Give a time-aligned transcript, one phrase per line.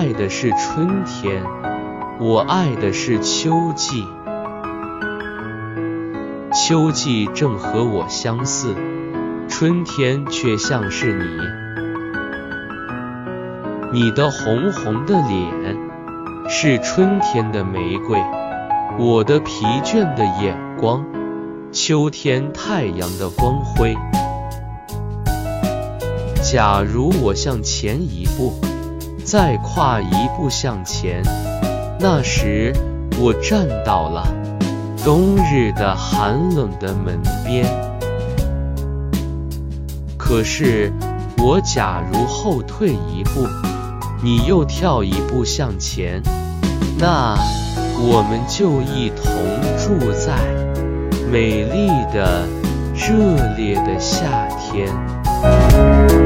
[0.00, 1.44] 爱的是春天，
[2.18, 4.06] 我爱的是秋季。
[6.54, 8.74] 秋季正和我相似，
[9.46, 11.26] 春天却像是你。
[14.00, 15.76] 你的红红的脸
[16.48, 18.18] 是春天的玫瑰，
[18.98, 21.04] 我的疲倦的眼光，
[21.72, 23.94] 秋天太阳的光辉。
[26.50, 28.54] 假如我向前一步，
[29.24, 31.22] 再跨一步向前，
[31.98, 32.72] 那时
[33.18, 34.26] 我站到了
[35.04, 37.64] 冬日的寒冷的门边。
[40.16, 40.92] 可是
[41.38, 43.46] 我假如后退一步，
[44.22, 46.22] 你又跳一步向前，
[46.98, 47.36] 那
[47.98, 49.24] 我们就一同
[49.78, 50.36] 住在
[51.30, 52.46] 美丽的、
[52.94, 56.19] 热烈的夏天。